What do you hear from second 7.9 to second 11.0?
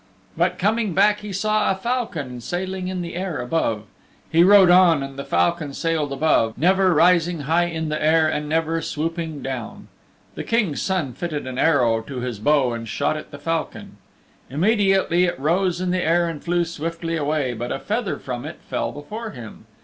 air, and never swooping down. The King's